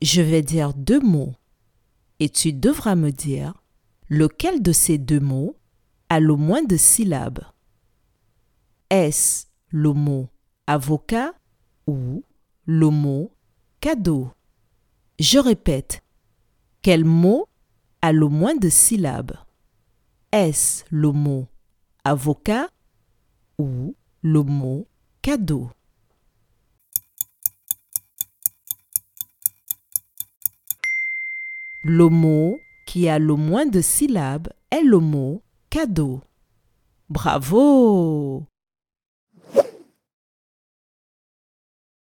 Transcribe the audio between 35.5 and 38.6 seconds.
cadeau. Bravo